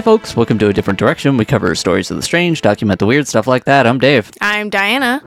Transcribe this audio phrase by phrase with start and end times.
[0.00, 0.34] Hi, folks.
[0.34, 1.36] Welcome to A Different Direction.
[1.36, 3.86] We cover stories of the strange, document the weird, stuff like that.
[3.86, 4.30] I'm Dave.
[4.40, 5.22] I'm Diana.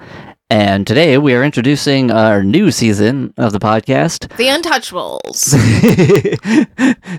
[0.50, 4.36] And today we are introducing our new season of the podcast.
[4.36, 5.54] The Untouchables.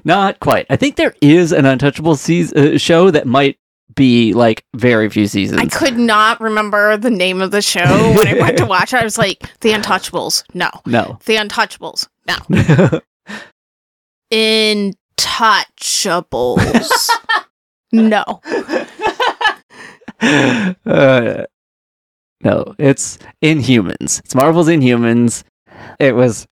[0.05, 0.67] Not quite.
[0.69, 3.57] I think there is an Untouchable season, uh, show that might
[3.95, 5.61] be like very few seasons.
[5.61, 7.85] I could not remember the name of the show
[8.17, 9.01] when I went to watch it.
[9.01, 10.43] I was like, The Untouchables.
[10.55, 10.71] No.
[10.87, 11.21] No.
[11.25, 12.09] The Untouchables.
[12.27, 12.35] No.
[14.33, 17.11] Intouchables.
[17.95, 18.25] No.
[20.87, 21.45] uh,
[22.43, 24.21] no, it's Inhumans.
[24.21, 25.45] It's Marvel's Inhumans.
[25.99, 26.47] It was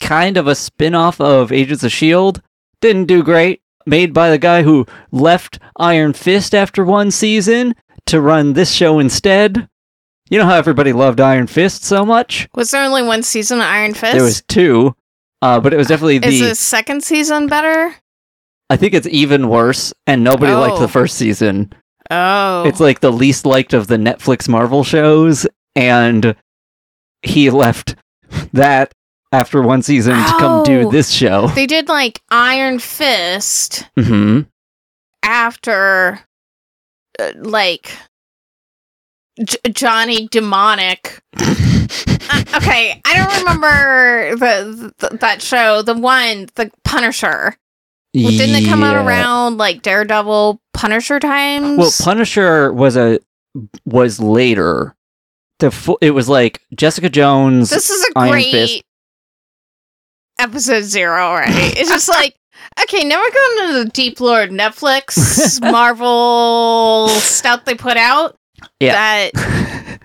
[0.00, 2.40] kind of a spin off of Agents of S.H.I.E.L.D.
[2.80, 3.60] Didn't do great.
[3.84, 7.74] Made by the guy who left Iron Fist after one season
[8.06, 9.68] to run this show instead.
[10.30, 12.48] You know how everybody loved Iron Fist so much?
[12.54, 14.14] Was there only one season of Iron Fist?
[14.14, 14.94] There was two,
[15.42, 16.48] uh, but it was definitely Is the.
[16.50, 17.94] the second season better?
[18.72, 20.80] I think it's even worse, and nobody liked Oh.
[20.80, 21.72] the first season.
[22.10, 22.64] Oh.
[22.64, 26.34] It's like the least liked of the Netflix Marvel shows, and
[27.20, 27.96] he left
[28.54, 28.92] that
[29.30, 30.90] after one season to come do Oh.
[30.90, 31.48] this show.
[31.48, 34.40] they did like Iron Fist hmm
[35.22, 36.20] after
[37.18, 37.92] uh, like
[39.44, 41.20] J- Johnny Demonic.
[41.38, 45.82] Uh, okay, I don't remember the, the that show.
[45.82, 47.54] The one, the Punisher.
[48.14, 51.78] Well, didn't it come out around like Daredevil, Punisher times?
[51.78, 53.20] Well, Punisher was a
[53.84, 54.94] was later.
[55.60, 57.70] The fu- it was like Jessica Jones.
[57.70, 58.82] this is a Iron great Fist.
[60.38, 61.48] episode zero, right?
[61.48, 62.36] It's just like.
[62.82, 68.36] Okay, now we're going to the deep lore Netflix, Marvel stuff they put out.
[68.78, 68.92] Yeah.
[68.92, 69.30] That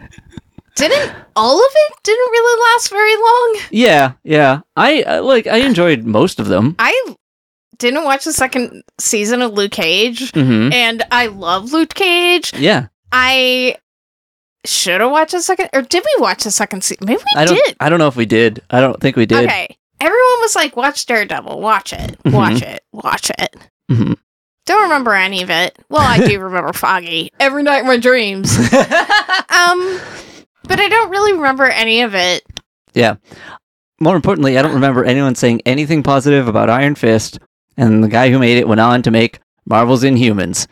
[0.76, 3.58] didn't all of it didn't really last very long.
[3.72, 4.62] yeah, yeah.
[4.76, 5.46] I uh, like.
[5.48, 6.76] I enjoyed most of them.
[6.80, 7.14] I
[7.80, 12.54] didn't watch the second season of Luke Cage, hmm and I love Luke Cage.
[12.58, 13.78] Yeah, I
[14.66, 17.06] should have watched the second, or did we watch the second season?
[17.08, 17.56] Maybe we I don't.
[17.56, 17.76] did.
[17.80, 18.62] I don't know if we did.
[18.70, 19.46] I don't think we did.
[19.46, 22.34] Okay, everyone was like, "Watch Daredevil, watch it, Mhm.
[22.34, 23.56] watch it, watch it."
[23.92, 24.18] Mhm.
[24.66, 25.78] Don't remember any of it.
[25.90, 28.54] Well, I do remember Foggy every night in my dreams.
[29.50, 30.00] Um,
[30.66, 32.44] but I don't really remember any of it.
[32.94, 33.16] Yeah.
[34.00, 37.40] More importantly, I don't remember anyone saying anything positive about Iron Fist,
[37.78, 40.68] and the guy who made it went on to make Marvel's Inhumans.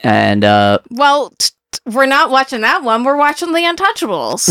[0.00, 3.02] And uh Well, t- t- we're not watching that one.
[3.04, 4.48] We're watching The Untouchables.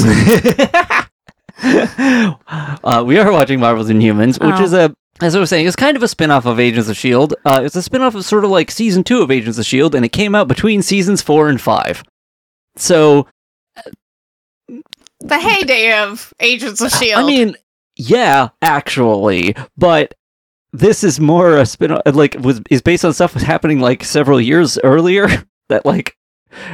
[2.84, 4.64] uh, we are watching Marvel's Inhumans, which Oh.
[4.64, 6.92] is a, as I was saying, it's kind of a spin off of Agents of
[6.96, 7.36] S.H.I.E.L.D.
[7.46, 9.98] Uh, it's a spin off of sort of like season two of Agents of S.H.I.E.L.D.,
[9.98, 12.04] and it came out between seasons four and five.
[12.76, 13.28] So,
[15.20, 17.24] the heyday of Agents of S.H.I.E.L.D.
[17.24, 17.56] I mean,
[17.96, 20.14] yeah, actually, but
[20.74, 24.40] this is more a spin off, like, was, is based on stuff happening like several
[24.42, 25.28] years earlier.
[25.70, 26.18] that, like,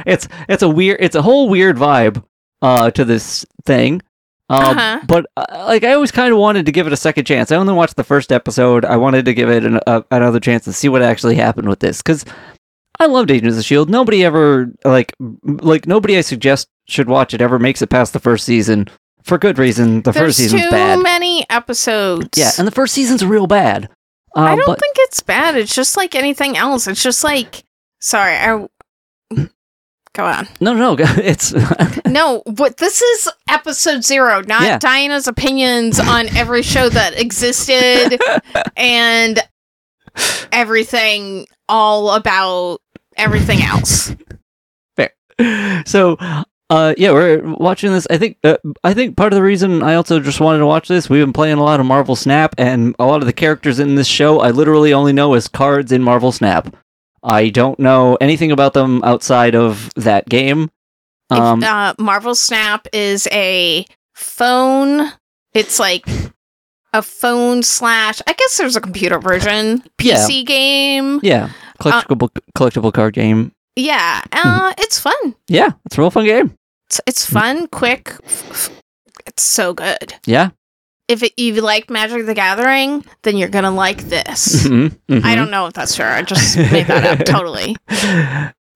[0.06, 2.24] it's, it's a weird, it's a whole weird vibe,
[2.62, 4.02] uh, to this thing.
[4.50, 5.00] Um, Uh-huh.
[5.06, 7.50] But uh, like, I always kind of wanted to give it a second chance.
[7.50, 8.84] I only watched the first episode.
[8.84, 11.80] I wanted to give it an, a, another chance to see what actually happened with
[11.80, 12.24] this because
[13.00, 13.90] I loved Agents of Shield.
[13.90, 18.20] Nobody ever like like nobody I suggest should watch it ever makes it past the
[18.20, 18.88] first season
[19.24, 20.02] for good reason.
[20.02, 21.00] The There's first season's too bad.
[21.00, 22.28] many episodes.
[22.36, 23.88] Yeah, and the first season's real bad.
[24.36, 25.56] Um, I don't but think it's bad.
[25.56, 26.86] It's just like anything else.
[26.86, 27.64] It's just like,
[28.00, 28.68] sorry, I.
[30.14, 30.46] Go on.
[30.60, 31.52] no, no, it's
[32.06, 34.78] No, but this is episode zero, not Yeah.
[34.78, 38.20] Diana's opinions on every show that existed
[38.76, 39.40] and
[40.52, 42.78] everything all about
[43.16, 44.14] everything else.
[44.96, 45.82] Fair.
[45.86, 46.16] So
[46.74, 49.94] uh yeah we're watching this i think uh, i think part of the reason i
[49.94, 52.94] also just wanted to watch this we've been playing a lot of marvel snap and
[52.98, 56.02] a lot of the characters in this show i literally only know as cards in
[56.02, 56.74] marvel snap
[57.22, 60.70] i don't know anything about them outside of that game
[61.30, 65.10] If, um uh, Marvel Snap is a phone.
[65.54, 66.06] It's like
[66.92, 68.20] a phone slash.
[68.26, 70.16] I guess there's a computer version Yeah.
[70.26, 71.20] PC game.
[71.22, 71.48] yeah
[71.80, 75.34] collectible collectible card game Yeah, uh, it's fun.
[75.48, 76.52] yeah it's a real fun game
[76.94, 78.14] It's, it's fun, quick.
[79.26, 80.14] It's so good.
[80.26, 80.50] yeah
[81.08, 84.64] If it, you like Magic the Gathering, then you're gonna like this.
[84.68, 85.24] Mhm, mhm.
[85.24, 86.04] I don't know if that's true.
[86.04, 87.74] I just made that up totally.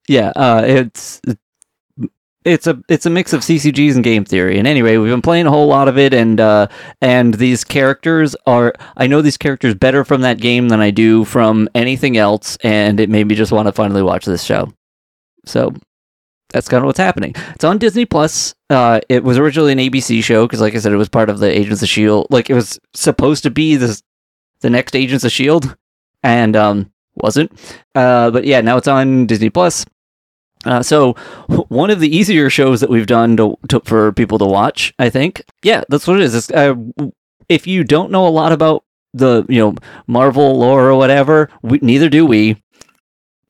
[0.08, 1.20] yeah, uh, it's
[2.44, 4.58] it's a it's a mix of CCGs and game theory.
[4.58, 6.66] And anyway, we've been playing a whole lot of it, and uh,
[7.00, 11.24] and these characters are I know these characters better from that game than I do
[11.24, 14.72] from anything else, and it made me just want to finally watch this show.
[15.46, 15.72] So
[16.52, 17.34] that's kind of what's happening.
[17.54, 18.54] It's on Disney Plus.
[18.70, 21.38] Uh, it was originally an ABC show because, like I said, it was part of
[21.38, 22.26] the Agents of Shield.
[22.30, 24.00] Like it was supposed to be the
[24.60, 25.76] the next Agents of Shield,
[26.22, 27.52] and um, wasn't.
[27.94, 29.84] Uh, but yeah, now it's on Disney Plus.
[30.64, 31.12] Uh, so
[31.68, 35.08] one of the easier shows that we've done to, to, for people to watch, I
[35.08, 35.44] think.
[35.62, 36.50] Yeah, that's what it is.
[36.50, 36.74] Uh,
[37.48, 38.84] if you don't know a lot about
[39.14, 39.74] the you know
[40.06, 42.62] Marvel lore or whatever, we, neither do we.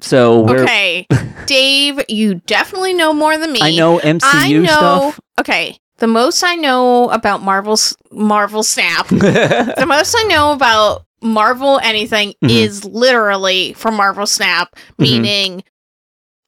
[0.00, 1.06] So we're, Okay,
[1.46, 3.60] Dave, you definitely know more than me.
[3.62, 4.66] I know MCU I know.
[4.66, 5.20] stuff.
[5.40, 11.80] Okay, the most I know about Marvel's Marvel Snap, the most I know about Marvel
[11.82, 12.50] anything Mhm.
[12.50, 14.98] is literally from Marvel Snap, Mhm.
[14.98, 15.64] meaning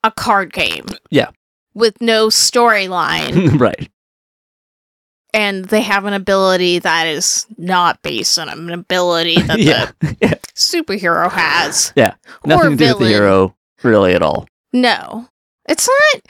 [0.05, 0.87] a card game.
[1.11, 1.31] Yeah.
[1.75, 3.91] With no storyline, right.
[5.35, 9.91] And they have an ability that is not based on an ability that Yeah.
[10.01, 11.93] the superhero has.
[11.97, 12.15] Yeah.
[12.45, 14.47] Nothing to do with the hero really at all.
[14.73, 15.27] No,
[15.69, 16.23] it's not.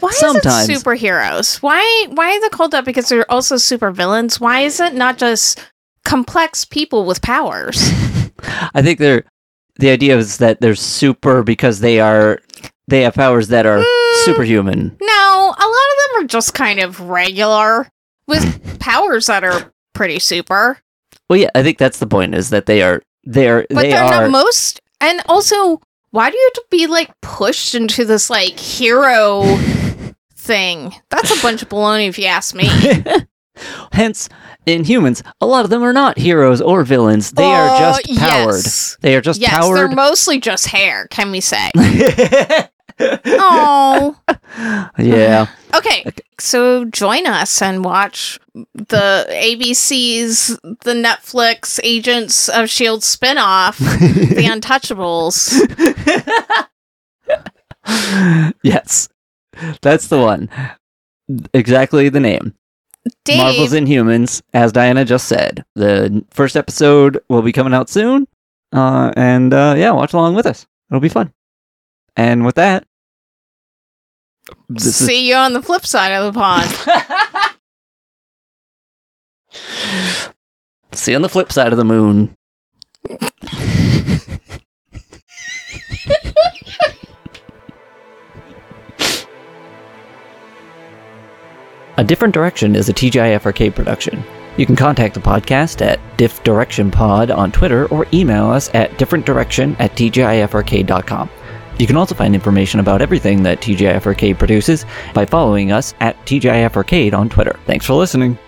[0.00, 0.68] Why Sometimes.
[0.68, 1.62] is it superheroes?
[1.62, 2.84] Why why is it called that?
[2.84, 4.40] Because they're also super villains.
[4.40, 5.60] Why is it not just
[6.04, 7.78] complex people with powers?
[8.74, 9.24] I think they're
[9.76, 12.40] the idea is that they're super because they are
[12.88, 14.24] they have powers that are Mm.
[14.24, 14.96] superhuman.
[15.00, 17.88] No, a lot of them are just kind of regular
[18.26, 20.78] with powers that are pretty super.
[21.28, 23.90] Well, yeah, I think that's the point is that they are they are But they
[23.90, 24.80] they're are not most.
[25.00, 25.80] And also,
[26.10, 29.42] why do you have to be like pushed into this like hero
[30.36, 30.94] thing?
[31.10, 32.68] That's a bunch of baloney, if you ask me.
[33.92, 34.28] Hence,
[34.66, 37.30] Inhumans, a lot of them are not heroes or villains.
[37.30, 38.54] They are Oh, just powered.
[38.64, 41.06] Yes, They are just yes they're mostly just hair.
[41.08, 41.70] Can we say?
[43.00, 44.16] Oh,
[44.98, 45.46] yeah.
[45.74, 46.04] okay.
[46.38, 48.38] So join us and watch
[48.74, 55.52] the ABC's the Netflix Agents of Shield spinoff, The Untouchables.
[58.62, 59.08] yes.
[59.82, 60.48] That's the one.
[61.52, 62.54] Exactly the name.
[63.24, 65.64] Dave, Marvel's Inhumans, as Diana just said.
[65.74, 68.26] The first episode will be coming out soon.
[68.72, 70.66] Uh, and uh, yeah, watch along with us.
[70.90, 71.32] It'll be fun.
[72.16, 72.86] And with that,
[74.68, 76.70] this is see you on the flip side of the pond.
[80.92, 82.36] see you on the flip side of the moon.
[91.96, 94.24] A Different Direction is a TGIF arcade production.
[94.56, 99.92] You can contact the podcast at diffdirectionpod on Twitter or email us at differentdirection at
[99.92, 101.30] tgifarcade.com.
[101.78, 106.16] You can also find information about everything that TGIF Arcade produces by following us at
[106.26, 107.58] TGIF Arcade on Twitter.
[107.66, 108.38] Thanks for listening.